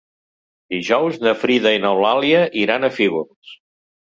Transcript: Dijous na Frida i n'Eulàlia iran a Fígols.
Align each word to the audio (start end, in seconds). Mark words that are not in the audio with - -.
Dijous 0.75 1.19
na 1.25 1.33
Frida 1.41 1.75
i 1.77 1.83
n'Eulàlia 1.83 2.41
iran 2.63 2.89
a 2.89 2.91
Fígols. 2.97 3.55